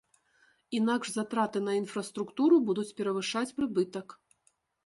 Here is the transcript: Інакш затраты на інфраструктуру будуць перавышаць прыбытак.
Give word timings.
Інакш 0.77 1.11
затраты 1.17 1.61
на 1.67 1.75
інфраструктуру 1.81 2.55
будуць 2.71 2.89
перавышаць 3.03 3.55
прыбытак. 3.59 4.21